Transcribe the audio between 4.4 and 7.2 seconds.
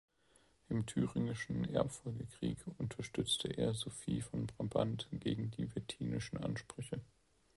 Brabant gegen die wettinischen Ansprüche.